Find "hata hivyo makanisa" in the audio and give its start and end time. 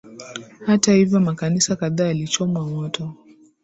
0.67-1.75